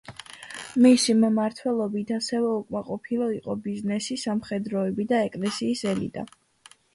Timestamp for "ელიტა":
5.93-6.27